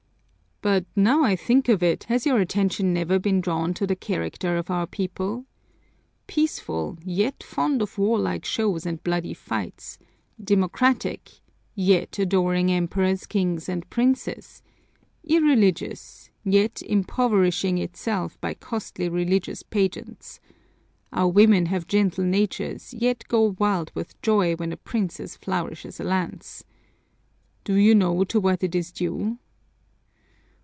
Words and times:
"But 0.63 0.85
now 0.95 1.23
I 1.23 1.35
think 1.35 1.69
of 1.69 1.81
it, 1.81 2.03
has 2.03 2.27
your 2.27 2.37
attention 2.39 2.93
never 2.93 3.17
been 3.17 3.41
drawn 3.41 3.73
to 3.73 3.87
the 3.87 3.95
character 3.95 4.57
of 4.57 4.69
our 4.69 4.85
people? 4.85 5.45
Peaceful, 6.27 6.99
yet 7.03 7.41
fond 7.41 7.81
of 7.81 7.97
warlike 7.97 8.45
shows 8.45 8.85
and 8.85 9.01
bloody 9.03 9.33
fights; 9.33 9.97
democratic, 10.39 11.31
yet 11.73 12.19
adoring 12.19 12.69
emperors, 12.71 13.25
kings, 13.25 13.67
and 13.67 13.89
princes; 13.89 14.61
irreligious, 15.23 16.29
yet 16.43 16.83
impoverishing 16.83 17.79
itself 17.79 18.39
by 18.39 18.53
costly 18.53 19.09
religious 19.09 19.63
pageants. 19.63 20.39
Our 21.11 21.27
women 21.29 21.65
have 21.65 21.87
gentle 21.87 22.23
natures 22.23 22.93
yet 22.93 23.23
go 23.27 23.55
wild 23.57 23.91
with 23.95 24.21
joy 24.21 24.53
when 24.53 24.71
a 24.71 24.77
princess 24.77 25.35
flourishes 25.35 25.99
a 25.99 26.03
lance. 26.03 26.63
Do 27.63 27.73
you 27.73 27.95
know 27.95 28.23
to 28.25 28.39
what 28.39 28.63
it 28.63 28.75
is 28.75 28.91
due? 28.91 29.39